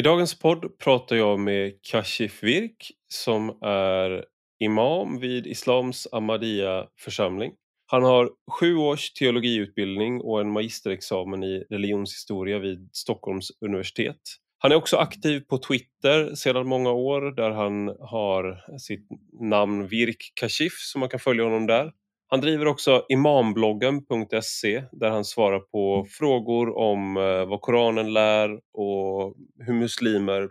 I 0.00 0.02
dagens 0.02 0.38
podd 0.38 0.78
pratar 0.78 1.16
jag 1.16 1.40
med 1.40 1.72
Kashif 1.82 2.42
Virk 2.42 2.90
som 3.08 3.48
är 3.62 4.24
imam 4.60 5.18
vid 5.18 5.46
Islams 5.46 6.08
Ahmadiyya 6.12 6.86
församling. 6.98 7.52
Han 7.86 8.02
har 8.02 8.30
sju 8.50 8.76
års 8.76 9.12
teologiutbildning 9.12 10.20
och 10.20 10.40
en 10.40 10.50
magisterexamen 10.50 11.42
i 11.42 11.64
religionshistoria 11.70 12.58
vid 12.58 12.88
Stockholms 12.92 13.48
universitet. 13.60 14.20
Han 14.58 14.72
är 14.72 14.76
också 14.76 14.96
aktiv 14.96 15.40
på 15.40 15.58
Twitter 15.58 16.34
sedan 16.34 16.66
många 16.66 16.90
år 16.90 17.36
där 17.36 17.50
han 17.50 17.88
har 18.00 18.78
sitt 18.78 19.08
namn 19.40 19.86
Virk 19.86 20.32
Kashif 20.34 20.72
som 20.72 21.00
man 21.00 21.08
kan 21.08 21.20
följa 21.20 21.44
honom 21.44 21.66
där. 21.66 21.92
Han 22.32 22.40
driver 22.40 22.66
också 22.66 23.04
imambloggen.se 23.08 24.82
där 24.92 25.10
han 25.10 25.24
svarar 25.24 25.58
på 25.58 26.06
frågor 26.10 26.78
om 26.78 27.16
eh, 27.16 27.48
vad 27.48 27.60
Koranen 27.60 28.12
lär 28.12 28.50
och 28.54 29.34
hur 29.58 29.72
muslimer 29.72 30.48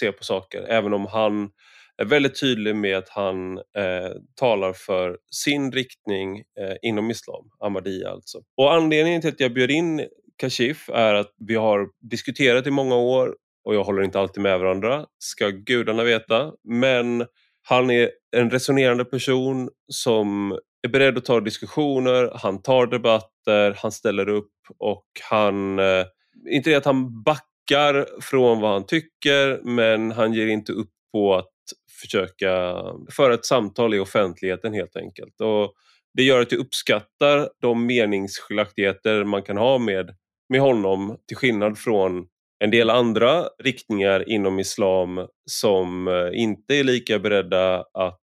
ser 0.00 0.12
på 0.12 0.24
saker. 0.24 0.62
Även 0.68 0.94
om 0.94 1.06
han 1.06 1.50
är 1.96 2.04
väldigt 2.04 2.40
tydlig 2.40 2.76
med 2.76 2.98
att 2.98 3.08
han 3.08 3.58
eh, 3.58 4.12
talar 4.34 4.72
för 4.72 5.18
sin 5.30 5.72
riktning 5.72 6.38
eh, 6.38 6.76
inom 6.82 7.10
islam, 7.10 7.50
Ahmadiyya 7.60 8.10
alltså. 8.10 8.38
Och 8.56 8.72
anledningen 8.74 9.20
till 9.20 9.30
att 9.30 9.40
jag 9.40 9.54
bjöd 9.54 9.70
in 9.70 10.06
Kashif 10.36 10.88
är 10.88 11.14
att 11.14 11.34
vi 11.38 11.54
har 11.54 11.88
diskuterat 12.10 12.66
i 12.66 12.70
många 12.70 12.96
år 12.96 13.34
och 13.64 13.74
jag 13.74 13.84
håller 13.84 14.02
inte 14.02 14.20
alltid 14.20 14.42
med 14.42 14.60
varandra, 14.60 15.06
ska 15.18 15.48
gudarna 15.48 16.04
veta. 16.04 16.52
Men 16.64 17.26
han 17.62 17.90
är 17.90 18.10
en 18.36 18.50
resonerande 18.50 19.04
person 19.04 19.68
som 19.92 20.58
är 20.82 20.88
beredd 20.88 21.18
att 21.18 21.24
ta 21.24 21.40
diskussioner, 21.40 22.30
han 22.34 22.62
tar 22.62 22.86
debatter, 22.86 23.76
han 23.78 23.92
ställer 23.92 24.28
upp 24.28 24.52
och 24.78 25.06
han, 25.30 25.78
eh, 25.78 26.06
inte 26.50 26.70
det 26.70 26.76
att 26.76 26.84
han 26.84 27.22
backar 27.22 28.20
från 28.20 28.60
vad 28.60 28.72
han 28.72 28.86
tycker, 28.86 29.60
men 29.62 30.12
han 30.12 30.32
ger 30.32 30.46
inte 30.46 30.72
upp 30.72 30.90
på 31.12 31.34
att 31.34 31.52
försöka 32.00 32.74
föra 33.10 33.34
ett 33.34 33.44
samtal 33.44 33.94
i 33.94 33.98
offentligheten 33.98 34.74
helt 34.74 34.96
enkelt. 34.96 35.40
Och 35.40 35.74
det 36.14 36.22
gör 36.22 36.40
att 36.40 36.52
jag 36.52 36.60
uppskattar 36.60 37.48
de 37.62 37.86
meningsskiljaktigheter 37.86 39.24
man 39.24 39.42
kan 39.42 39.56
ha 39.56 39.78
med, 39.78 40.14
med 40.48 40.60
honom 40.60 41.16
till 41.28 41.36
skillnad 41.36 41.78
från 41.78 42.26
en 42.64 42.70
del 42.70 42.90
andra 42.90 43.44
riktningar 43.62 44.28
inom 44.28 44.58
islam 44.58 45.26
som 45.44 46.08
eh, 46.08 46.40
inte 46.40 46.74
är 46.74 46.84
lika 46.84 47.18
beredda 47.18 47.84
att 47.94 48.20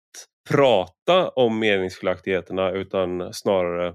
prata 0.50 1.30
om 1.30 1.60
meningsskiljaktigheterna 1.60 2.72
utan 2.72 3.34
snarare 3.34 3.94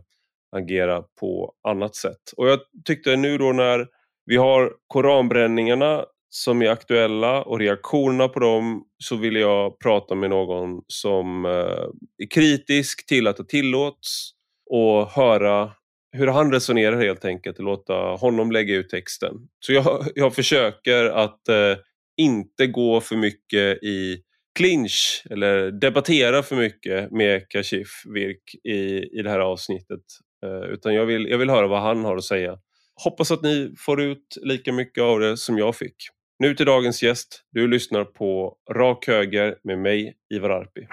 agera 0.57 1.05
på 1.21 1.53
annat 1.69 1.95
sätt. 1.95 2.33
Och 2.37 2.49
jag 2.49 2.61
tyckte 2.85 3.17
nu 3.17 3.39
då 3.39 3.53
när 3.53 3.87
vi 4.27 4.37
har 4.37 4.73
koranbränningarna 4.87 6.05
som 6.29 6.63
är 6.63 6.71
aktuella 6.71 7.43
och 7.43 7.59
reaktionerna 7.59 8.29
på 8.29 8.41
dem 8.41 8.85
så 8.99 9.17
ville 9.17 9.41
jag 9.41 9.79
prata 9.79 10.15
med 10.15 10.31
någon 10.31 10.83
som 10.87 11.45
eh, 11.45 11.87
är 12.19 12.31
kritisk 12.31 13.07
till 13.07 13.27
att 13.27 13.37
det 13.37 13.49
tillåts 13.49 14.33
och 14.71 15.07
höra 15.07 15.71
hur 16.13 16.27
han 16.27 16.53
resonerar 16.53 17.03
helt 17.03 17.25
enkelt 17.25 17.59
och 17.59 17.65
låta 17.65 17.95
honom 17.95 18.53
lägga 18.53 18.75
ut 18.75 18.89
texten. 18.89 19.35
Så 19.61 19.73
jag, 19.73 20.05
jag 20.15 20.35
försöker 20.35 21.05
att 21.05 21.49
eh, 21.49 21.77
inte 22.17 22.67
gå 22.67 23.01
för 23.01 23.17
mycket 23.17 23.83
i 23.83 24.23
clinch 24.59 25.27
eller 25.31 25.71
debattera 25.71 26.43
för 26.43 26.57
mycket 26.57 27.11
med 27.11 27.49
Kashif 27.49 27.89
Virk 28.15 28.55
i, 28.65 29.09
i 29.19 29.23
det 29.23 29.31
här 29.31 29.41
avsnittet. 29.41 30.01
Eh, 30.45 30.71
utan 30.73 30.95
jag 30.95 31.07
vill, 31.07 31.27
jag 31.31 31.39
vill 31.39 31.51
höra 31.51 31.67
vad 31.67 31.83
han 31.83 32.05
har 32.05 32.17
att 32.17 32.25
säga. 32.25 32.59
Hoppas 33.05 33.31
att 33.31 33.43
ni 33.43 33.75
får 33.79 34.03
ut 34.03 34.37
lika 34.43 34.73
mycket 34.73 35.03
av 35.03 35.21
det 35.21 35.37
som 35.37 35.59
jag 35.59 35.77
fick. 35.77 35.97
Nu 36.39 36.55
till 36.55 36.67
dagens 36.67 37.03
gäst. 37.03 37.43
Du 37.53 37.69
lyssnar 37.69 38.05
på 38.05 38.57
Rak 38.73 39.07
Höger 39.07 39.57
med 39.65 39.79
mig, 39.79 40.15
Ivar 40.35 40.51
Arpi. 40.51 40.87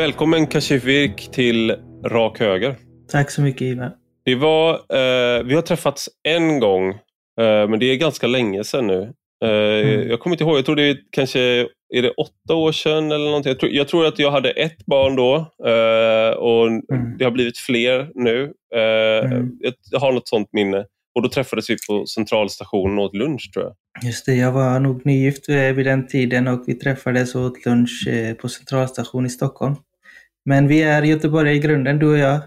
Välkommen 0.00 0.46
Kashif 0.46 0.84
Virk 0.84 1.30
till 1.32 1.76
Rak 2.04 2.40
Höger. 2.40 2.76
Tack 3.08 3.30
så 3.30 3.42
mycket 3.42 3.62
Ivar. 3.62 3.92
Det 4.24 4.34
var, 4.34 4.72
eh, 4.72 5.42
vi 5.44 5.54
har 5.54 5.62
träffats 5.62 6.08
en 6.22 6.60
gång, 6.60 6.88
eh, 7.40 7.68
men 7.68 7.78
det 7.78 7.86
är 7.86 7.96
ganska 7.96 8.26
länge 8.26 8.64
sedan 8.64 8.86
nu. 8.86 9.12
Eh, 9.44 9.88
mm. 9.88 10.08
Jag 10.08 10.20
kommer 10.20 10.34
inte 10.34 10.44
ihåg, 10.44 10.58
jag 10.58 10.64
tror 10.64 10.76
det 10.76 10.82
är 10.82 10.96
kanske 11.10 11.40
är 11.94 12.02
det 12.02 12.10
åtta 12.10 12.54
år 12.54 12.72
sedan 12.72 13.12
eller 13.12 13.24
någonting. 13.24 13.50
Jag 13.50 13.58
tror, 13.60 13.72
jag 13.72 13.88
tror 13.88 14.06
att 14.06 14.18
jag 14.18 14.30
hade 14.30 14.50
ett 14.50 14.86
barn 14.86 15.16
då 15.16 15.36
eh, 15.66 16.36
och 16.36 16.66
mm. 16.66 17.18
det 17.18 17.24
har 17.24 17.30
blivit 17.30 17.58
fler 17.58 18.10
nu. 18.14 18.52
Eh, 18.74 19.32
mm. 19.32 19.50
Jag 19.90 20.00
har 20.00 20.12
något 20.12 20.28
sånt 20.28 20.48
minne. 20.52 20.84
Och 21.14 21.22
då 21.22 21.28
träffades 21.28 21.70
vi 21.70 21.76
på 21.88 22.06
centralstationen 22.06 22.98
och 22.98 23.04
åt 23.04 23.14
lunch 23.14 23.50
tror 23.54 23.64
jag. 23.64 23.74
Just 24.08 24.26
det, 24.26 24.34
jag 24.34 24.52
var 24.52 24.80
nog 24.80 25.06
nygift 25.06 25.48
eh, 25.48 25.56
vid 25.56 25.86
den 25.86 26.06
tiden 26.06 26.48
och 26.48 26.64
vi 26.66 26.74
träffades 26.74 27.34
och 27.34 27.42
åt 27.42 27.66
lunch 27.66 28.08
på 28.40 28.48
centralstationen 28.48 29.26
i 29.26 29.30
Stockholm. 29.30 29.76
Men 30.44 30.68
vi 30.68 30.82
är 30.82 31.02
göteborgare 31.02 31.54
i 31.54 31.58
grunden, 31.58 31.98
du 31.98 32.06
och 32.06 32.18
jag. 32.18 32.40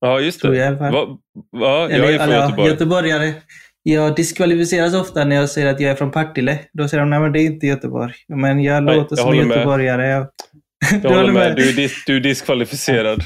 Ja, 0.00 0.20
just 0.20 0.42
det. 0.42 0.56
Jag, 0.56 0.72
va, 0.72 1.18
va? 1.52 1.90
jag 1.90 2.14
är 2.14 2.18
från 2.18 2.30
Göteborg. 2.30 2.70
Göteborgare. 2.70 3.34
Jag 3.82 4.16
diskvalificeras 4.16 4.94
ofta 4.94 5.24
när 5.24 5.36
jag 5.36 5.50
säger 5.50 5.74
att 5.74 5.80
jag 5.80 5.90
är 5.90 5.94
från 5.94 6.10
Partille. 6.10 6.58
Då 6.72 6.88
säger 6.88 7.00
de, 7.00 7.10
nej 7.10 7.20
men 7.20 7.32
det 7.32 7.40
är 7.40 7.44
inte 7.44 7.66
Göteborg. 7.66 8.12
Men 8.28 8.62
jag 8.62 8.82
nej, 8.82 8.96
låter 8.96 9.16
jag 9.16 9.26
som 9.26 9.36
göteborgare. 9.36 10.08
Jag, 10.08 10.26
jag 11.02 11.10
håller 11.10 11.32
med. 11.32 11.48
med. 11.48 11.56
Du, 11.56 11.68
är 11.68 11.72
dis, 11.72 12.04
du 12.06 12.16
är 12.16 12.20
diskvalificerad. 12.20 13.22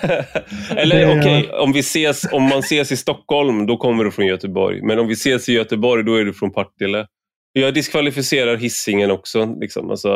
Eller 0.76 1.18
okej, 1.18 1.48
okay, 1.48 2.06
om, 2.06 2.14
om 2.32 2.42
man 2.42 2.58
ses 2.58 2.92
i 2.92 2.96
Stockholm, 2.96 3.66
då 3.66 3.76
kommer 3.76 4.04
du 4.04 4.10
från 4.10 4.26
Göteborg. 4.26 4.82
Men 4.82 4.98
om 4.98 5.06
vi 5.06 5.12
ses 5.12 5.48
i 5.48 5.52
Göteborg, 5.52 6.04
då 6.04 6.14
är 6.14 6.24
du 6.24 6.32
från 6.32 6.52
Partille. 6.52 7.06
Jag 7.52 7.74
diskvalificerar 7.74 8.56
hissingen 8.56 9.10
också. 9.10 9.56
Liksom. 9.60 9.90
Alltså, 9.90 10.08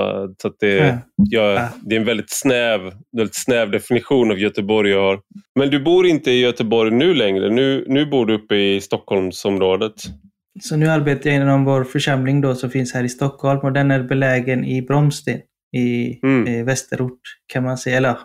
så 0.43 0.53
det, 0.61 0.77
ja. 0.77 0.99
Jag, 1.17 1.69
det 1.83 1.95
är 1.95 2.01
en 2.01 2.07
väldigt 2.07 2.31
snäv, 2.31 2.81
väldigt 3.17 3.37
snäv 3.37 3.71
definition 3.71 4.31
av 4.31 4.39
Göteborg 4.39 4.91
jag 4.91 5.03
har. 5.03 5.21
Men 5.59 5.71
du 5.71 5.81
bor 5.81 6.07
inte 6.07 6.31
i 6.31 6.41
Göteborg 6.41 6.91
nu 6.91 7.15
längre. 7.15 7.51
Nu, 7.51 7.85
nu 7.89 8.07
bor 8.07 8.27
du 8.27 8.35
uppe 8.35 8.55
i 8.55 8.81
Stockholmsområdet. 8.81 9.95
Så 10.61 10.77
nu 10.77 10.89
arbetar 10.89 11.31
jag 11.31 11.37
inom 11.37 11.65
vår 11.65 11.85
församling 11.85 12.41
då, 12.41 12.55
som 12.55 12.71
finns 12.71 12.95
här 12.95 13.05
i 13.05 13.09
Stockholm 13.09 13.61
och 13.61 13.73
den 13.73 13.91
är 13.91 14.03
belägen 14.03 14.65
i 14.65 14.83
Bromsten 14.83 15.41
i 15.77 16.21
mm. 16.23 16.65
västerort 16.65 17.21
kan 17.47 17.65
man 17.65 17.79
säga. 17.79 17.97
Eller 17.97 18.17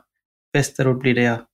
västerort 0.54 1.00
blir 1.00 1.16
det 1.16 1.24
ja. 1.24 1.48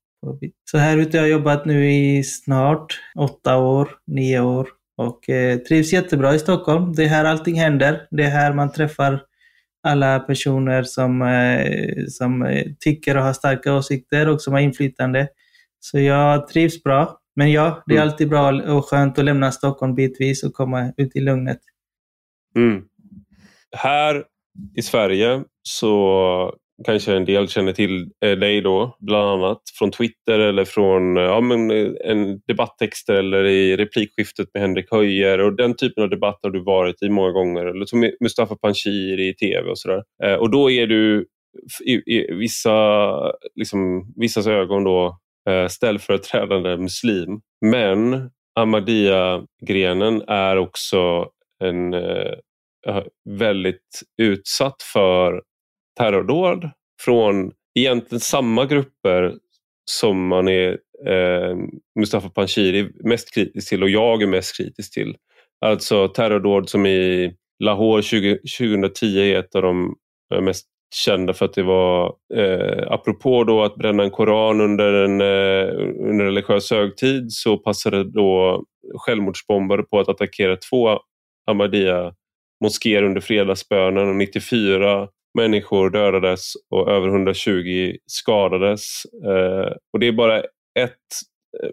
Så 0.72 0.78
här 0.78 0.98
ute 0.98 1.18
har 1.18 1.26
jag 1.26 1.32
jobbat 1.32 1.66
nu 1.66 1.92
i 1.92 2.24
snart 2.24 3.00
åtta 3.20 3.58
år, 3.58 3.90
nio 4.08 4.40
år. 4.40 4.68
Och 4.98 5.30
eh, 5.30 5.58
trivs 5.58 5.94
jättebra 5.94 6.36
i 6.36 6.40
Stockholm. 6.40 6.94
Det 6.94 7.04
är 7.04 7.08
här 7.08 7.26
allting 7.26 7.60
händer. 7.60 8.08
Det 8.12 8.24
är 8.24 8.30
här 8.30 8.54
man 8.54 8.72
träffar 8.72 9.24
alla 9.84 10.20
personer 10.20 10.84
som, 10.84 11.22
eh, 11.22 12.06
som 12.08 12.42
eh, 12.42 12.66
tycker 12.80 13.18
och 13.18 13.24
har 13.24 13.34
starka 13.34 13.74
åsikter 13.74 14.30
och 14.30 14.42
som 14.42 14.54
har 14.54 14.60
inflytande. 14.60 15.28
Så 15.80 16.00
jag 16.00 16.48
trivs 16.48 16.84
bra. 16.84 17.20
Men 17.36 17.52
ja, 17.52 17.84
det 17.86 17.94
är 17.94 17.98
mm. 17.98 18.10
alltid 18.10 18.30
bra 18.30 18.76
och 18.76 18.86
skönt 18.86 19.20
att 19.20 19.26
lämna 19.26 19.52
Stockholm 19.52 19.96
bitvis 19.96 20.44
och 20.44 20.54
komma 20.54 20.94
ut 20.98 21.16
i 21.16 21.20
lugnet. 21.20 21.60
Mm. 22.56 22.84
Här 23.78 24.24
i 24.76 24.82
Sverige 24.82 25.44
så 25.64 26.56
kanske 26.86 27.14
en 27.14 27.26
del 27.26 27.48
känner 27.48 27.74
till 27.74 28.10
eh, 28.26 28.32
dig 28.32 28.62
då, 28.62 28.98
bland 29.00 29.30
annat 29.30 29.62
från 29.80 29.92
Twitter 29.92 30.40
eller 30.40 30.66
från 30.66 31.18
eh, 31.18 31.24
ja, 31.24 31.42
men 31.42 31.72
eh, 31.72 31.92
en 32.04 32.40
debatttexter 32.48 33.14
eller 33.14 33.46
i 33.46 33.78
replikskiftet 33.78 34.48
med 34.54 34.62
Henrik 34.64 34.92
Höjer 34.92 35.40
och 35.40 35.56
den 35.56 35.76
typen 35.76 36.04
av 36.04 36.10
debatt 36.10 36.40
har 36.44 36.50
du 36.50 36.64
varit 36.64 37.02
i 37.02 37.10
många 37.10 37.32
gånger, 37.32 37.66
eller 37.66 37.86
som 37.86 38.12
Mustafa 38.20 38.56
Panshiri 38.56 39.30
i 39.30 39.34
tv 39.34 39.70
och 39.70 39.80
sådär. 39.80 40.04
Och 40.40 40.52
då 40.52 40.72
är 40.72 40.88
du 40.88 41.26
i, 41.86 41.94
i 41.94 42.34
vissa, 42.34 43.12
liksom, 43.56 44.14
vissas 44.16 44.48
ögon 44.48 44.84
då 44.84 45.18
ställföreträdande 45.70 46.78
muslim. 46.78 47.40
Men 47.66 48.30
Ahmadiyya-grenen 48.60 50.22
är 50.28 50.58
också 50.58 51.26
en 51.64 51.96
väldigt 53.30 54.02
utsatt 54.22 54.82
för 54.94 55.42
terrordåd 55.98 56.70
från 57.02 57.52
egentligen 57.80 58.20
samma 58.20 58.66
grupper 58.66 59.34
som 59.92 60.28
man 60.28 60.48
är 60.48 60.70
eh, 61.08 61.56
Mustafa 62.00 62.30
Panshiri 62.30 62.90
mest 63.04 63.34
kritisk 63.34 63.70
till 63.70 63.84
och 63.84 63.90
jag 63.90 64.22
är 64.22 64.28
mest 64.28 64.58
kritisk 64.58 64.94
till. 64.94 65.16
Alltså 65.66 66.08
terrordåd 66.08 66.70
som 66.70 66.86
i 66.86 67.34
Lahore 67.64 68.02
20, 68.02 68.38
2010 68.60 69.06
är 69.06 69.40
ett 69.40 69.56
av 69.56 69.62
de 69.62 69.96
eh, 70.34 70.42
mest 70.42 70.68
kända 70.96 71.34
för 71.34 71.46
att 71.46 71.54
det 71.54 71.64
var, 71.64 72.16
eh, 72.36 72.92
apropå 72.92 73.44
då 73.44 73.64
att 73.64 73.76
bränna 73.76 74.04
en 74.04 74.12
koran 74.12 74.62
under 74.62 74.94
en 74.94 75.22
eh, 75.22 76.08
under 76.10 76.26
religiös 76.26 76.72
högtid 76.72 77.32
så 77.32 77.58
passade 77.58 78.04
då 78.04 78.64
självmordsbombare 78.96 79.84
på 79.84 80.00
att 80.00 80.10
attackera 80.10 80.56
två 80.56 81.00
Ahmadiyya 81.52 82.14
moskéer 82.64 83.04
under 83.04 83.22
fredagsbönen 83.22 84.10
och 84.10 84.16
94 84.16 85.08
människor 85.38 85.90
dödades 85.90 86.54
och 86.70 86.92
över 86.92 87.08
120 87.08 87.96
skadades. 88.06 89.06
Eh, 89.26 89.72
och 89.94 90.00
det 90.00 90.08
är 90.08 90.12
bara 90.12 90.40
ett 90.80 91.08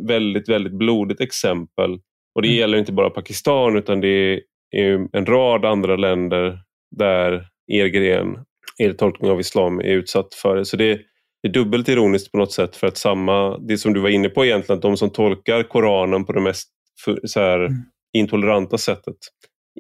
väldigt, 0.01 0.49
väldigt 0.49 0.73
blodigt 0.73 1.21
exempel. 1.21 1.99
Och 2.35 2.43
det 2.43 2.49
mm. 2.49 2.59
gäller 2.59 2.79
inte 2.79 2.93
bara 2.93 3.11
Pakistan 3.11 3.77
utan 3.77 4.01
det 4.01 4.41
är 4.71 5.09
en 5.13 5.27
rad 5.27 5.65
andra 5.65 5.97
länder 5.97 6.59
där 6.97 7.47
er 7.73 7.87
gren, 7.87 8.39
er 8.79 8.93
tolkning 8.93 9.31
av 9.31 9.41
islam 9.41 9.79
är 9.79 9.85
utsatt 9.85 10.35
för 10.35 10.57
det. 10.57 10.65
Så 10.65 10.77
det 10.77 11.01
är 11.43 11.49
dubbelt 11.49 11.89
ironiskt 11.89 12.33
på 12.33 12.39
något 12.39 12.53
sätt 12.53 12.77
för 12.77 12.87
att 12.87 12.97
samma, 12.97 13.59
det 13.59 13.79
som 13.79 13.93
du 13.93 14.01
var 14.01 14.09
inne 14.09 14.29
på 14.29 14.45
egentligen, 14.45 14.77
att 14.77 14.83
de 14.83 14.97
som 14.97 15.11
tolkar 15.11 15.63
Koranen 15.63 16.25
på 16.25 16.33
det 16.33 16.41
mest 16.41 16.71
så 17.25 17.41
här, 17.41 17.59
mm. 17.59 17.83
intoleranta 18.13 18.79
sättet 18.79 19.17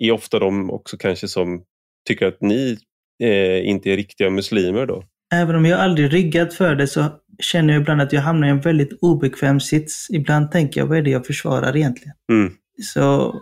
är 0.00 0.12
ofta 0.12 0.38
de 0.38 0.70
också 0.70 0.96
kanske 0.96 1.28
som 1.28 1.62
tycker 2.08 2.26
att 2.26 2.40
ni 2.40 2.78
eh, 3.22 3.68
inte 3.68 3.90
är 3.90 3.96
riktiga 3.96 4.30
muslimer 4.30 4.86
då. 4.86 5.04
Även 5.34 5.56
om 5.56 5.66
jag 5.66 5.80
aldrig 5.80 6.12
ryggat 6.12 6.54
för 6.54 6.74
det 6.74 6.86
så 6.86 7.04
känner 7.38 7.74
jag 7.74 7.80
ibland 7.80 8.02
att 8.02 8.12
jag 8.12 8.20
hamnar 8.20 8.48
i 8.48 8.50
en 8.50 8.60
väldigt 8.60 8.98
obekväm 9.00 9.60
sits. 9.60 10.06
Ibland 10.10 10.50
tänker 10.50 10.80
jag, 10.80 10.86
vad 10.86 10.98
är 10.98 11.02
det 11.02 11.10
jag 11.10 11.26
försvarar 11.26 11.76
egentligen? 11.76 12.14
Mm. 12.32 12.52
Så 12.82 13.34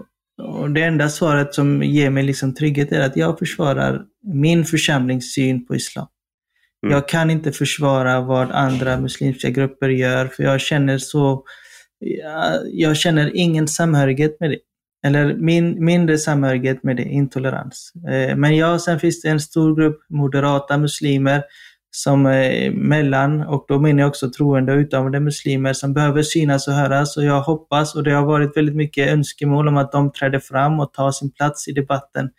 det 0.74 0.82
enda 0.82 1.08
svaret 1.08 1.54
som 1.54 1.82
ger 1.82 2.10
mig 2.10 2.22
liksom 2.22 2.54
trygghet 2.54 2.92
är 2.92 3.00
att 3.00 3.16
jag 3.16 3.38
försvarar 3.38 4.02
min 4.22 4.64
församlings 4.64 5.34
syn 5.34 5.66
på 5.66 5.74
islam. 5.74 6.06
Mm. 6.86 6.94
Jag 6.94 7.08
kan 7.08 7.30
inte 7.30 7.52
försvara 7.52 8.20
vad 8.20 8.50
andra 8.50 9.00
muslimska 9.00 9.50
grupper 9.50 9.88
gör, 9.88 10.26
för 10.26 10.42
jag 10.42 10.60
känner 10.60 10.98
så... 10.98 11.44
Jag, 11.98 12.60
jag 12.72 12.96
känner 12.96 13.36
ingen 13.36 13.68
samhörighet 13.68 14.36
med 14.40 14.50
det. 14.50 14.58
Eller 15.06 15.34
min, 15.34 15.84
mindre 15.84 16.18
samhörighet 16.18 16.82
med 16.82 16.96
det, 16.96 17.02
intolerans. 17.02 17.92
Eh, 18.08 18.36
men 18.36 18.56
ja, 18.56 18.78
sen 18.78 19.00
finns 19.00 19.22
det 19.22 19.28
en 19.28 19.40
stor 19.40 19.76
grupp 19.76 20.00
moderata 20.08 20.78
muslimer 20.78 21.42
som 21.96 22.26
är 22.26 22.70
mellan, 22.70 23.40
och 23.40 23.64
då 23.68 23.78
menar 23.78 24.00
jag 24.00 24.08
också 24.08 24.30
troende 24.30 24.72
och 24.72 24.78
utövande 24.78 25.20
muslimer 25.20 25.72
som 25.72 25.94
behöver 25.94 26.22
synas 26.22 26.68
och 26.68 26.74
höras. 26.74 27.16
Och 27.16 27.24
jag 27.24 27.42
hoppas, 27.42 27.94
och 27.94 28.02
det 28.02 28.10
har 28.10 28.26
varit 28.26 28.56
väldigt 28.56 28.76
mycket 28.76 29.08
önskemål 29.08 29.68
om 29.68 29.76
att 29.76 29.92
de 29.92 30.12
träder 30.12 30.38
fram 30.38 30.80
och 30.80 30.92
tar 30.92 31.10
sin 31.10 31.32
plats 31.32 31.68
i 31.68 31.72
debatten, 31.72 32.30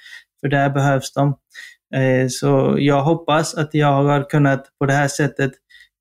för 0.42 0.48
där 0.48 0.70
behövs 0.70 1.14
de. 1.14 1.38
Eh, 1.96 2.28
så 2.30 2.76
jag 2.80 3.04
hoppas 3.04 3.56
att 3.56 3.74
jag 3.74 4.04
har 4.04 4.30
kunnat 4.30 4.66
på 4.80 4.86
det 4.86 4.94
här 4.94 5.08
sättet 5.08 5.52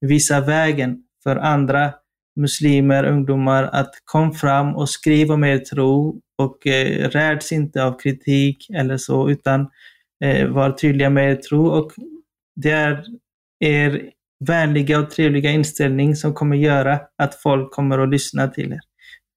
visa 0.01 0.39
vägen 0.41 0.97
för 1.23 1.35
andra 1.35 1.93
muslimer, 2.39 3.03
ungdomar 3.03 3.63
att 3.63 3.91
kom 4.05 4.33
fram 4.33 4.75
och 4.75 4.89
skriv 4.89 5.31
om 5.31 5.43
er 5.43 5.57
tro 5.57 6.19
och 6.43 6.67
eh, 6.67 7.09
räds 7.09 7.51
inte 7.51 7.83
av 7.83 7.99
kritik 7.99 8.69
eller 8.69 8.97
så, 8.97 9.29
utan 9.29 9.67
eh, 10.23 10.47
var 10.47 10.71
tydliga 10.71 11.09
med 11.09 11.31
er 11.31 11.35
tro. 11.35 11.67
Och 11.67 11.91
det 12.55 12.71
är 12.71 13.03
er 13.59 14.09
vänliga 14.47 14.99
och 14.99 15.09
trevliga 15.09 15.51
inställning 15.51 16.15
som 16.15 16.33
kommer 16.33 16.57
göra 16.57 16.99
att 17.17 17.35
folk 17.35 17.71
kommer 17.71 17.99
att 17.99 18.09
lyssna 18.09 18.47
till 18.47 18.73
er. 18.73 18.79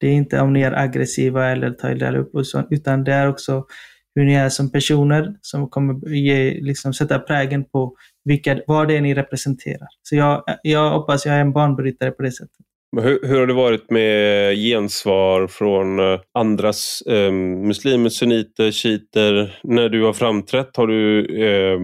Det 0.01 0.09
är 0.09 0.13
inte 0.13 0.41
om 0.41 0.53
ni 0.53 0.63
är 0.63 0.73
aggressiva 0.73 1.47
eller 1.47 1.71
tar 1.71 1.93
illa 1.93 2.17
upp, 2.19 2.35
och 2.35 2.47
så, 2.47 2.65
utan 2.71 3.05
det 3.05 3.13
är 3.13 3.29
också 3.29 3.67
hur 4.15 4.25
ni 4.25 4.35
är 4.35 4.49
som 4.49 4.71
personer 4.71 5.37
som 5.41 5.69
kommer 5.69 6.09
ge, 6.09 6.61
liksom, 6.61 6.95
sätta 6.95 7.19
prägen 7.19 7.65
på 7.65 7.97
vilka, 8.25 8.61
vad 8.67 8.89
det 8.89 8.97
är 8.97 9.01
ni 9.01 9.15
representerar. 9.15 9.89
Så 10.03 10.17
jag, 10.17 10.45
jag 10.63 10.91
hoppas 10.91 11.27
jag 11.27 11.35
är 11.35 11.41
en 11.41 11.53
banbrytare 11.53 12.11
på 12.11 12.23
det 12.23 12.33
sättet. 12.33 12.66
Hur, 12.97 13.27
hur, 13.29 13.39
har 13.41 13.47
det 13.47 13.55
varit 13.55 13.91
med 13.91 14.57
gensvar 14.57 15.47
från 15.47 16.01
andra 16.35 16.73
eh, 17.09 17.27
ehm, 17.27 17.67
muslimer, 17.67 18.09
sunniter, 18.09 18.71
shiiter 18.71 19.61
när 19.63 19.89
du 19.89 20.03
har 20.03 20.13
framträtt? 20.13 20.77
Har 20.77 20.87
du 20.87 21.27
eh, 21.47 21.79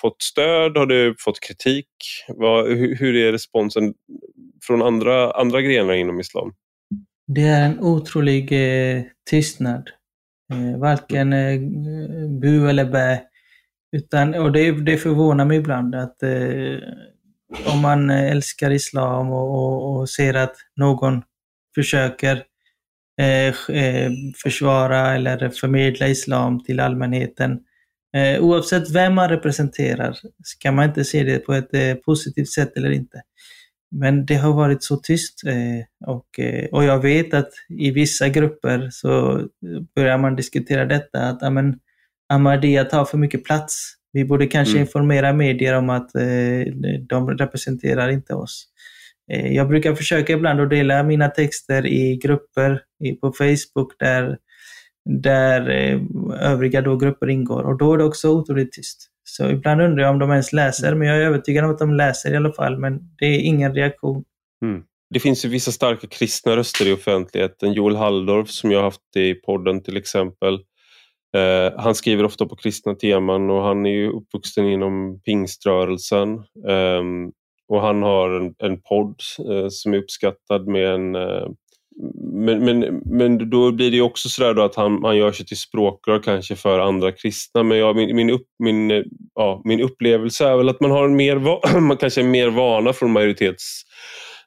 fått 0.00 0.22
stöd? 0.22 0.76
Har 0.76 0.86
du 0.86 1.14
fått 1.18 1.40
kritik? 1.40 1.86
Vad, 2.28 2.68
hur, 2.68 2.96
hur, 2.96 3.16
är 3.16 3.32
responsen 3.32 3.94
från 4.66 4.82
andra, 4.82 5.30
andra 5.30 5.62
grenar 5.62 5.94
inom 5.94 6.20
islam? 6.20 6.52
Det 7.26 7.42
är 7.42 7.66
en 7.66 7.80
otrolig 7.80 8.52
eh, 8.52 9.02
tystnad. 9.30 9.90
Eh, 10.52 10.80
varken 10.80 11.32
eh, 11.32 11.60
bu 12.40 12.68
eller 12.68 12.84
bä. 12.84 13.20
Utan, 13.96 14.34
och 14.34 14.52
det, 14.52 14.70
det 14.70 14.96
förvånar 14.96 15.44
mig 15.44 15.58
ibland 15.58 15.94
att 15.94 16.22
eh, 16.22 16.78
om 17.66 17.80
man 17.80 18.10
eh, 18.10 18.30
älskar 18.30 18.70
islam 18.70 19.32
och, 19.32 19.54
och, 19.54 19.96
och 19.96 20.10
ser 20.10 20.34
att 20.34 20.56
någon 20.76 21.22
försöker 21.74 22.42
eh, 23.20 23.76
eh, 23.76 24.10
försvara 24.42 25.14
eller 25.14 25.48
förmedla 25.48 26.08
islam 26.08 26.64
till 26.64 26.80
allmänheten 26.80 27.60
Eh, 28.14 28.40
oavsett 28.40 28.90
vem 28.90 29.14
man 29.14 29.28
representerar 29.28 30.16
ska 30.44 30.72
man 30.72 30.84
inte 30.84 31.04
se 31.04 31.22
det 31.22 31.38
på 31.38 31.52
ett 31.54 31.74
eh, 31.74 31.94
positivt 31.94 32.48
sätt 32.48 32.76
eller 32.76 32.90
inte. 32.90 33.22
Men 33.90 34.26
det 34.26 34.34
har 34.34 34.52
varit 34.52 34.82
så 34.82 34.96
tyst 34.96 35.46
eh, 35.46 36.10
och, 36.10 36.26
och 36.72 36.84
jag 36.84 37.02
vet 37.02 37.34
att 37.34 37.50
i 37.68 37.90
vissa 37.90 38.28
grupper 38.28 38.88
så 38.92 39.42
börjar 39.94 40.18
man 40.18 40.36
diskutera 40.36 40.84
detta 40.84 41.20
att 41.20 41.42
amen, 41.42 41.78
Ahmadiyya 42.28 42.84
tar 42.84 43.04
för 43.04 43.18
mycket 43.18 43.44
plats. 43.44 43.94
Vi 44.14 44.24
borde 44.24 44.46
kanske 44.46 44.72
mm. 44.72 44.80
informera 44.80 45.32
medier 45.32 45.74
om 45.74 45.90
att 45.90 46.14
eh, 46.14 46.72
de 47.08 47.30
representerar 47.38 48.08
inte 48.08 48.34
oss. 48.34 48.66
Eh, 49.32 49.52
jag 49.52 49.68
brukar 49.68 49.94
försöka 49.94 50.32
ibland 50.32 50.60
att 50.60 50.70
dela 50.70 51.02
mina 51.02 51.28
texter 51.28 51.86
i 51.86 52.16
grupper 52.16 52.80
på 53.20 53.32
Facebook 53.32 53.98
där 53.98 54.38
där 55.04 55.70
eh, 55.70 56.00
övriga 56.40 56.80
då 56.80 56.96
grupper 56.96 57.30
ingår 57.30 57.62
och 57.62 57.78
då 57.78 57.94
är 57.94 57.98
det 57.98 58.04
också 58.04 58.28
otroligt 58.28 58.72
tyst. 58.72 59.10
Så 59.24 59.50
ibland 59.50 59.80
undrar 59.80 60.04
jag 60.04 60.10
om 60.12 60.18
de 60.18 60.30
ens 60.30 60.52
läser, 60.52 60.94
men 60.94 61.08
jag 61.08 61.16
är 61.16 61.20
övertygad 61.20 61.64
om 61.64 61.70
att 61.70 61.78
de 61.78 61.94
läser 61.94 62.32
i 62.32 62.36
alla 62.36 62.52
fall, 62.52 62.78
men 62.78 63.00
det 63.18 63.26
är 63.26 63.38
ingen 63.38 63.74
reaktion. 63.74 64.24
Mm. 64.62 64.82
Det 65.10 65.20
finns 65.20 65.44
ju 65.44 65.48
vissa 65.48 65.72
starka 65.72 66.06
kristna 66.06 66.56
röster 66.56 66.88
i 66.88 66.92
offentligheten. 66.92 67.72
Joel 67.72 67.96
Halldorf 67.96 68.50
som 68.50 68.70
jag 68.70 68.82
haft 68.82 69.16
i 69.16 69.34
podden 69.34 69.82
till 69.82 69.96
exempel. 69.96 70.58
Eh, 71.34 71.72
han 71.76 71.94
skriver 71.94 72.24
ofta 72.24 72.46
på 72.46 72.56
kristna 72.56 72.94
teman 72.94 73.50
och 73.50 73.62
han 73.62 73.86
är 73.86 73.90
ju 73.90 74.10
uppvuxen 74.10 74.68
inom 74.68 75.20
pingströrelsen. 75.24 76.34
Eh, 76.68 77.02
och 77.68 77.80
han 77.80 78.02
har 78.02 78.30
en, 78.30 78.54
en 78.58 78.80
podd 78.80 79.20
eh, 79.50 79.66
som 79.70 79.94
är 79.94 79.98
uppskattad 79.98 80.66
med 80.68 80.94
en 80.94 81.14
eh, 81.14 81.46
men, 82.34 82.64
men, 82.64 83.02
men 83.04 83.50
då 83.50 83.72
blir 83.72 83.90
det 83.90 84.00
också 84.00 84.28
sådär 84.28 84.64
att 84.64 84.74
han, 84.74 85.04
han 85.04 85.16
gör 85.16 85.32
sig 85.32 85.46
till 85.46 85.56
språkrör 85.56 86.22
kanske 86.22 86.56
för 86.56 86.78
andra 86.78 87.12
kristna. 87.12 87.62
Men 87.62 87.78
ja, 87.78 87.92
min, 87.92 88.16
min, 88.16 88.30
upp, 88.30 88.46
min, 88.58 89.04
ja, 89.34 89.62
min 89.64 89.80
upplevelse 89.80 90.48
är 90.48 90.56
väl 90.56 90.68
att 90.68 90.80
man 90.80 90.90
har 90.90 91.04
en 91.04 91.16
mer, 91.16 91.80
man 91.80 91.96
kanske 91.96 92.20
är 92.20 92.24
mer 92.24 92.48
vana 92.48 92.92
från 92.92 93.12
majoritets 93.12 93.82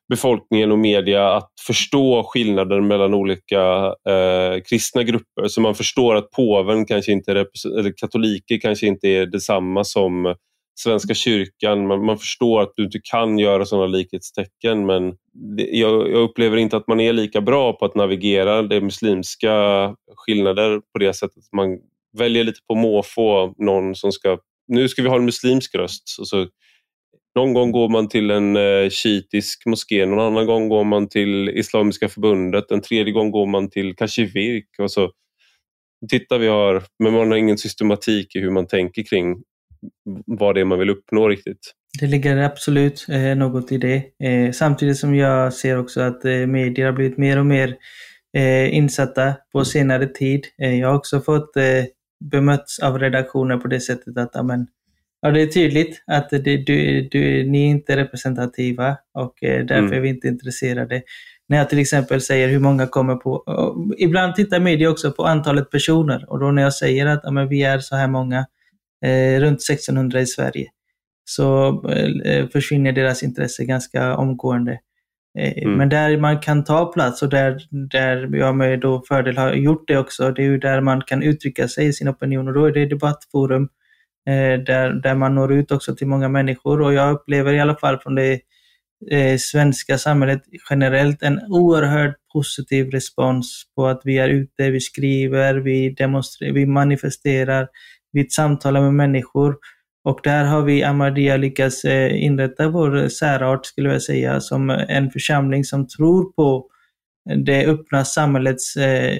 befolkningen 0.09 0.71
och 0.71 0.79
media 0.79 1.33
att 1.33 1.51
förstå 1.67 2.23
skillnaden 2.23 2.87
mellan 2.87 3.13
olika 3.13 3.85
eh, 4.09 4.61
kristna 4.69 5.03
grupper. 5.03 5.47
Så 5.47 5.61
man 5.61 5.75
förstår 5.75 6.15
att 6.15 6.31
påven 6.31 6.85
kanske 6.85 7.11
inte, 7.11 7.31
eller 7.31 7.97
katoliker 7.97 8.59
kanske 8.61 8.87
inte 8.87 9.07
är 9.07 9.25
detsamma 9.25 9.83
som 9.83 10.35
Svenska 10.79 11.13
kyrkan. 11.13 11.87
Man, 11.87 12.05
man, 12.05 12.17
förstår 12.17 12.61
att 12.61 12.73
du 12.75 12.83
inte 12.83 12.99
kan 13.03 13.39
göra 13.39 13.65
sådana 13.65 13.87
likhetstecken 13.87 14.85
men 14.85 15.13
det, 15.57 15.63
jag, 15.63 16.11
jag, 16.11 16.21
upplever 16.21 16.57
inte 16.57 16.77
att 16.77 16.87
man 16.87 16.99
är 16.99 17.13
lika 17.13 17.41
bra 17.41 17.73
på 17.73 17.85
att 17.85 17.95
navigera 17.95 18.61
det 18.61 18.81
muslimska 18.81 19.53
skillnader 20.15 20.79
på 20.93 20.99
det 20.99 21.13
sättet. 21.13 21.43
Man 21.55 21.77
väljer 22.17 22.43
lite 22.43 22.59
på 22.67 22.75
måfå 22.75 23.53
någon 23.57 23.95
som 23.95 24.11
ska, 24.11 24.37
nu 24.67 24.89
ska 24.89 25.01
vi 25.01 25.09
ha 25.09 25.15
en 25.15 25.25
muslimsk 25.25 25.75
röst. 25.75 26.03
Så, 26.05 26.47
någon 27.37 27.53
gång 27.53 27.71
går 27.71 27.89
man 27.89 28.09
till 28.09 28.31
en 28.31 28.55
eh, 28.55 28.89
shiitisk 28.89 29.65
moské, 29.65 30.05
någon 30.05 30.19
annan 30.19 30.45
gång 30.45 30.69
går 30.69 30.83
man 30.83 31.09
till 31.09 31.49
Islamiska 31.49 32.09
förbundet, 32.09 32.71
en 32.71 32.81
tredje 32.81 33.13
gång 33.13 33.31
går 33.31 33.45
man 33.45 33.69
till 33.69 33.95
Kashivirk. 33.95 34.69
Och 34.79 34.91
så, 34.91 35.01
alltså, 35.01 35.15
titta 36.09 36.37
vi 36.37 36.47
har, 36.47 36.83
men 37.03 37.13
man 37.13 37.31
har 37.31 37.37
ingen 37.37 37.57
systematik 37.57 38.35
i 38.35 38.39
hur 38.39 38.51
man 38.51 38.67
tänker 38.67 39.03
kring 39.03 39.35
vad 40.25 40.55
det 40.55 40.61
är 40.61 40.65
man 40.65 40.79
vill 40.79 40.89
uppnå 40.89 41.29
riktigt. 41.29 41.73
Det 41.99 42.07
ligger 42.07 42.37
absolut 42.37 43.05
eh, 43.09 43.35
något 43.35 43.71
i 43.71 43.77
det. 43.77 44.03
Eh, 44.23 44.51
samtidigt 44.51 44.97
som 44.97 45.15
jag 45.15 45.53
ser 45.53 45.77
också 45.77 46.01
att 46.01 46.25
eh, 46.25 46.31
medier 46.31 46.85
har 46.85 46.93
blivit 46.93 47.17
mer 47.17 47.39
och 47.39 47.45
mer 47.45 47.75
eh, 48.37 48.75
insatta 48.75 49.33
på 49.51 49.65
senare 49.65 50.07
tid. 50.07 50.45
Eh, 50.61 50.79
jag 50.79 50.87
har 50.87 50.95
också 50.95 51.21
fått 51.21 51.57
eh, 51.57 51.83
bemötts 52.31 52.79
av 52.79 52.99
redaktioner 52.99 53.57
på 53.57 53.67
det 53.67 53.79
sättet 53.79 54.17
att 54.17 54.35
amen, 54.35 54.67
ja, 55.27 55.31
det 55.31 55.41
är 55.41 55.47
tydligt 55.47 56.03
att 56.07 56.29
det, 56.29 56.57
du, 56.57 57.07
du, 57.11 57.43
ni 57.49 57.65
är 57.65 57.69
inte 57.69 57.95
representativa 57.95 58.97
och 59.13 59.43
eh, 59.43 59.65
därför 59.65 59.83
mm. 59.83 59.93
är 59.93 59.99
vi 59.99 60.09
inte 60.09 60.27
intresserade. 60.27 61.01
När 61.49 61.57
jag 61.57 61.69
till 61.69 61.79
exempel 61.79 62.21
säger 62.21 62.47
hur 62.49 62.59
många 62.59 62.87
kommer 62.87 63.15
på... 63.15 63.43
ibland 63.97 64.35
tittar 64.35 64.59
media 64.59 64.89
också 64.89 65.11
på 65.11 65.25
antalet 65.25 65.71
personer 65.71 66.25
och 66.29 66.39
då 66.39 66.51
när 66.51 66.61
jag 66.61 66.73
säger 66.73 67.05
att 67.05 67.21
ja, 67.23 67.45
vi 67.49 67.63
är 67.63 67.79
så 67.79 67.95
här 67.95 68.07
många 68.07 68.45
eh, 69.05 69.39
runt 69.39 69.61
1600 69.61 70.21
i 70.21 70.25
Sverige. 70.25 70.67
så 71.25 71.67
eh, 72.25 72.47
försvinner 72.49 72.91
deras 72.91 73.23
intresse 73.23 73.65
ganska 73.65 74.17
omgående. 74.17 74.79
Eh, 75.39 75.63
mm. 75.63 75.77
Men 75.77 75.89
där 75.89 76.17
man 76.17 76.39
kan 76.39 76.63
ta 76.63 76.85
plats 76.85 77.21
och 77.21 77.29
där, 77.29 77.67
där 77.91 78.35
jag 78.35 78.55
med 78.55 78.79
då 78.79 79.03
fördel 79.07 79.37
har 79.37 79.53
gjort 79.53 79.87
det 79.87 79.97
också, 79.97 80.31
det 80.31 80.41
är 80.41 80.45
ju 80.45 80.57
där 80.57 80.81
man 80.81 81.01
kan 81.01 81.23
uttrycka 81.23 81.67
sig 81.67 81.87
i 81.87 81.93
sin 81.93 82.09
opinion 82.09 82.47
och 82.47 82.53
då 82.53 82.65
är 82.65 82.71
det 82.71 82.85
debattforum 82.85 83.63
eh, 83.63 83.67
Eh, 84.27 84.59
där, 84.59 85.01
där 85.03 85.15
man 85.15 85.35
når 85.35 85.53
ut 85.53 85.71
också 85.71 85.95
till 85.95 86.07
många 86.07 86.29
människor 86.29 86.81
och 86.81 86.93
jag 86.93 87.13
upplever 87.13 87.53
i 87.53 87.59
alla 87.59 87.75
fall 87.75 87.99
från 87.99 88.15
det 88.15 88.39
eh, 89.11 89.37
svenska 89.37 89.97
samhället 89.97 90.41
generellt 90.69 91.23
en 91.23 91.39
oerhört 91.49 92.15
positiv 92.33 92.91
respons 92.91 93.63
på 93.75 93.87
att 93.87 94.01
vi 94.03 94.17
är 94.17 94.29
ute, 94.29 94.69
vi 94.69 94.79
skriver, 94.79 95.55
vi 95.55 95.89
demonstrerar, 95.89 96.53
vi 96.53 96.65
manifesterar, 96.65 97.67
vi 98.11 98.29
samtalar 98.29 98.81
med 98.81 98.93
människor. 98.93 99.55
Och 100.03 100.19
där 100.23 100.43
har 100.43 100.61
vi 100.61 100.83
Ahmadiyya 100.83 101.37
lyckats 101.37 101.85
eh, 101.85 102.23
inrätta 102.23 102.69
vår 102.69 103.09
särart, 103.09 103.65
skulle 103.65 103.93
jag 103.93 104.01
säga, 104.01 104.39
som 104.41 104.69
en 104.69 105.11
församling 105.11 105.63
som 105.63 105.87
tror 105.87 106.33
på 106.33 106.67
det 107.45 107.65
öppna 107.65 108.05
samhällets 108.05 108.75
eh, 108.75 109.17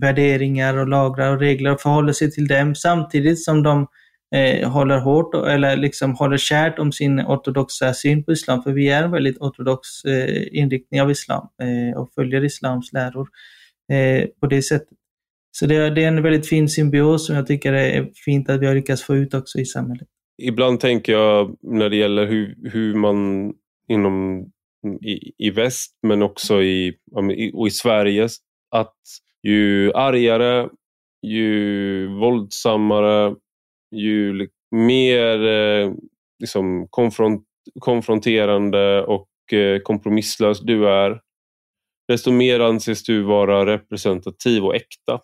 värderingar 0.00 0.76
och 0.76 0.88
lagar 0.88 1.32
och 1.32 1.40
regler 1.40 1.72
och 1.72 1.80
förhåller 1.80 2.12
sig 2.12 2.30
till 2.30 2.48
dem 2.48 2.74
samtidigt 2.74 3.44
som 3.44 3.62
de 3.62 3.86
eh, 4.34 4.70
håller 4.70 4.98
hårt 4.98 5.34
eller 5.34 5.76
liksom 5.76 6.14
håller 6.14 6.36
kärt 6.36 6.78
om 6.78 6.92
sin 6.92 7.20
ortodoxa 7.20 7.94
syn 7.94 8.24
på 8.24 8.32
islam. 8.32 8.62
För 8.62 8.72
vi 8.72 8.88
är 8.88 9.02
en 9.02 9.10
väldigt 9.10 9.38
ortodox 9.38 10.04
eh, 10.04 10.46
inriktning 10.52 11.02
av 11.02 11.10
islam 11.10 11.48
eh, 11.62 12.00
och 12.00 12.12
följer 12.14 12.44
islams 12.44 12.92
läror 12.92 13.28
eh, 13.92 14.28
på 14.40 14.46
det 14.46 14.62
sättet. 14.62 14.98
Så 15.52 15.66
det, 15.66 15.90
det, 15.90 16.04
är 16.04 16.08
en 16.08 16.22
väldigt 16.22 16.48
fin 16.48 16.68
symbios 16.68 17.26
som 17.26 17.36
jag 17.36 17.46
tycker 17.46 17.72
är 17.72 18.10
fint 18.24 18.50
att 18.50 18.60
vi 18.60 18.66
har 18.66 18.74
lyckats 18.74 19.02
få 19.02 19.16
ut 19.16 19.34
också 19.34 19.58
i 19.58 19.64
samhället. 19.64 20.08
Ibland 20.42 20.80
tänker 20.80 21.12
jag 21.12 21.56
när 21.62 21.88
det 21.88 21.96
gäller 21.96 22.26
hur, 22.26 22.56
hur 22.72 22.94
man 22.94 23.52
inom 23.88 24.46
i, 25.02 25.46
i 25.46 25.50
väst 25.50 25.98
men 26.02 26.22
också 26.22 26.62
i, 26.62 26.96
och 27.54 27.66
i 27.66 27.70
Sverige 27.70 28.28
att 28.70 28.96
ju 29.42 29.92
argare, 29.92 30.68
ju 31.22 32.06
våldsammare, 32.06 33.34
ju 33.90 34.48
mer 34.70 35.46
eh, 35.46 35.92
liksom 36.38 36.86
konfront, 36.90 37.44
konfronterande 37.80 39.02
och 39.02 39.28
eh, 39.52 39.80
kompromisslös 39.80 40.60
du 40.60 40.88
är, 40.88 41.20
desto 42.08 42.32
mer 42.32 42.60
anses 42.60 43.02
du 43.02 43.22
vara 43.22 43.66
representativ 43.66 44.64
och 44.64 44.76
äkta. 44.76 45.20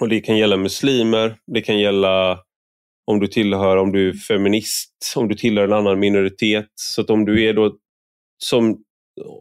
Och 0.00 0.08
Det 0.08 0.20
kan 0.20 0.38
gälla 0.38 0.56
muslimer, 0.56 1.36
det 1.46 1.60
kan 1.60 1.78
gälla 1.78 2.40
om 3.06 3.20
du 3.20 3.26
tillhör, 3.26 3.76
om 3.76 3.92
du 3.92 4.08
är 4.08 4.12
feminist, 4.12 4.94
om 5.16 5.28
du 5.28 5.34
tillhör 5.34 5.64
en 5.64 5.72
annan 5.72 5.98
minoritet. 5.98 6.68
Så 6.74 7.00
att 7.00 7.10
om 7.10 7.24
du 7.24 7.44
är 7.44 7.54
då, 7.54 7.76
som, 8.38 8.84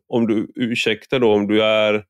om 0.08 0.28
du 0.28 0.52
ursäktar 0.56 1.20
då, 1.20 1.34
om 1.34 1.48
du 1.48 1.64
är 1.64 2.06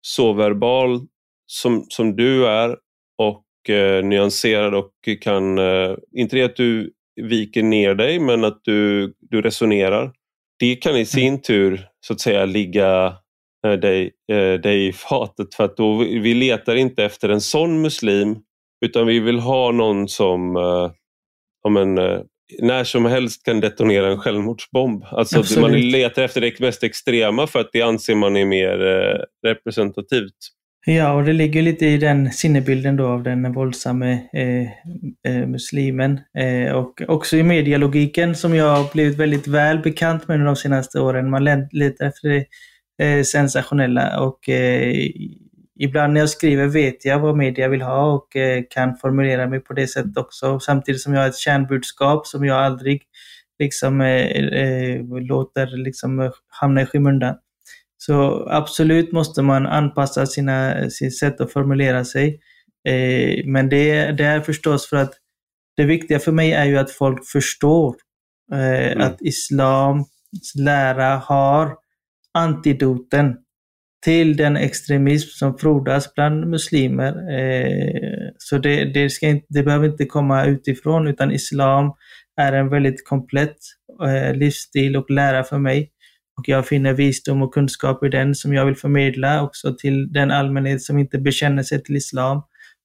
så 0.00 0.32
verbal 0.32 1.00
som, 1.46 1.86
som 1.88 2.16
du 2.16 2.46
är 2.46 2.76
och 3.18 3.45
eh, 3.70 4.04
nyanserad 4.04 4.74
och 4.74 4.92
kan, 5.20 5.58
eh, 5.58 5.96
inte 6.12 6.36
det 6.36 6.42
att 6.42 6.56
du 6.56 6.92
viker 7.22 7.62
ner 7.62 7.94
dig, 7.94 8.18
men 8.18 8.44
att 8.44 8.60
du, 8.64 9.12
du 9.20 9.42
resonerar. 9.42 10.12
Det 10.58 10.76
kan 10.76 10.92
i 10.92 10.94
mm. 10.94 11.06
sin 11.06 11.42
tur 11.42 11.88
så 12.00 12.12
att 12.12 12.20
säga 12.20 12.44
ligga 12.44 13.16
Eh, 13.66 13.72
dig, 13.72 14.10
eh, 14.32 14.52
dig 14.52 14.86
i 14.86 14.92
fatet 14.92 15.54
för 15.54 15.64
att 15.64 15.76
då, 15.76 15.96
vi 15.98 16.34
letar 16.34 16.76
inte 16.76 17.04
efter 17.04 17.28
en 17.28 17.40
sån 17.40 17.82
muslim 17.82 18.38
utan 18.86 19.06
vi 19.06 19.20
vill 19.20 19.38
ha 19.38 19.72
någon 19.72 20.08
som 20.08 20.56
eh, 20.56 20.90
om 21.64 21.76
en, 21.76 21.94
när 22.58 22.84
som 22.84 23.04
helst 23.04 23.44
kan 23.44 23.60
detonera 23.60 24.08
en 24.08 24.18
självmordsbomb. 24.18 25.04
Alltså 25.10 25.60
man 25.60 25.72
letar 25.72 26.22
efter 26.22 26.40
det 26.40 26.60
mest 26.60 26.82
extrema 26.82 27.46
för 27.46 27.60
att 27.60 27.72
det 27.72 27.82
anser 27.82 28.14
man 28.14 28.36
är 28.36 28.44
mer 28.44 28.78
representativt. 29.46 30.36
Ja, 30.88 31.12
och 31.12 31.24
det 31.24 31.32
ligger 31.32 31.62
lite 31.62 31.86
i 31.86 31.98
den 31.98 32.32
sinnebilden 32.32 32.96
då 32.96 33.06
av 33.06 33.22
den 33.22 33.52
våldsamme 33.52 34.12
eh, 34.32 34.62
eh, 35.32 35.46
muslimen. 35.46 36.20
Eh, 36.38 36.72
och 36.72 37.02
också 37.08 37.36
i 37.36 37.42
medialogiken 37.42 38.34
som 38.34 38.54
jag 38.54 38.76
har 38.76 38.92
blivit 38.92 39.18
väldigt 39.18 39.46
väl 39.46 39.78
bekant 39.78 40.28
med 40.28 40.40
de 40.40 40.56
senaste 40.56 41.00
åren. 41.00 41.30
Man 41.30 41.44
letar 41.70 42.06
efter 42.06 42.28
det 42.28 42.46
eh, 43.04 43.22
sensationella 43.22 44.20
och 44.20 44.48
eh, 44.48 45.10
ibland 45.78 46.12
när 46.12 46.20
jag 46.20 46.30
skriver 46.30 46.66
vet 46.66 47.04
jag 47.04 47.18
vad 47.18 47.36
media 47.36 47.68
vill 47.68 47.82
ha 47.82 48.12
och 48.12 48.36
eh, 48.36 48.62
kan 48.70 48.96
formulera 48.96 49.46
mig 49.46 49.60
på 49.60 49.72
det 49.72 49.86
sättet 49.86 50.16
också. 50.16 50.60
Samtidigt 50.60 51.00
som 51.00 51.14
jag 51.14 51.20
har 51.20 51.28
ett 51.28 51.38
kärnbudskap 51.38 52.26
som 52.26 52.44
jag 52.44 52.56
aldrig 52.64 53.02
liksom 53.58 54.00
eh, 54.00 54.26
eh, 54.36 55.04
låter 55.20 55.66
liksom 55.66 56.32
hamna 56.48 56.82
i 56.82 56.86
skymundan. 56.86 57.34
Så 58.06 58.48
absolut 58.50 59.12
måste 59.12 59.42
man 59.42 59.66
anpassa 59.66 60.26
sina, 60.26 60.90
sitt 60.90 61.18
sätt 61.18 61.40
att 61.40 61.52
formulera 61.52 62.04
sig. 62.04 62.40
Eh, 62.88 63.46
men 63.46 63.68
det, 63.68 64.12
det 64.12 64.24
är 64.24 64.40
förstås 64.40 64.88
för 64.88 64.96
att 64.96 65.14
det 65.76 65.84
viktiga 65.84 66.18
för 66.18 66.32
mig 66.32 66.52
är 66.52 66.64
ju 66.64 66.78
att 66.78 66.90
folk 66.90 67.26
förstår 67.26 67.96
eh, 68.52 68.92
mm. 68.92 69.00
att 69.00 69.22
islams 69.22 70.08
lära 70.58 71.16
har 71.16 71.76
antidoten 72.34 73.36
till 74.04 74.36
den 74.36 74.56
extremism 74.56 75.28
som 75.28 75.58
frodas 75.58 76.14
bland 76.14 76.46
muslimer. 76.46 77.12
Eh, 77.40 78.30
så 78.38 78.58
det, 78.58 78.84
det, 78.84 79.10
ska 79.10 79.26
inte, 79.26 79.46
det 79.48 79.62
behöver 79.62 79.88
inte 79.88 80.04
komma 80.04 80.44
utifrån 80.44 81.06
utan 81.06 81.32
islam 81.32 81.92
är 82.40 82.52
en 82.52 82.68
väldigt 82.68 83.08
komplett 83.08 83.56
eh, 84.04 84.34
livsstil 84.34 84.96
och 84.96 85.10
lära 85.10 85.44
för 85.44 85.58
mig. 85.58 85.90
Och 86.36 86.48
jag 86.48 86.66
finner 86.66 86.92
visdom 86.92 87.42
och 87.42 87.54
kunskap 87.54 88.04
i 88.04 88.08
den 88.08 88.34
som 88.34 88.54
jag 88.54 88.66
vill 88.66 88.76
förmedla 88.76 89.42
också 89.42 89.74
till 89.78 90.12
den 90.12 90.30
allmänhet 90.30 90.82
som 90.82 90.98
inte 90.98 91.18
bekänner 91.18 91.62
sig 91.62 91.82
till 91.82 91.96
islam. 91.96 92.42